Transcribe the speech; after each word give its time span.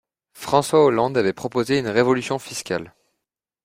François 0.33 0.83
Hollande 0.83 1.15
avait 1.19 1.31
proposé 1.31 1.77
une 1.77 1.87
révolution 1.87 2.39
fiscale. 2.39 2.95